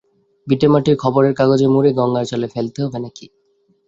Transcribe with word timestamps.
ভিটেমাটি 0.47 0.91
খররের 1.03 1.33
কাগজে 1.39 1.67
মুড়ে 1.73 1.91
গঙ্গার 1.97 2.25
জলে 2.31 2.47
ফেলতে 2.53 2.79
হবে 2.83 2.99
নাকি। 3.05 3.25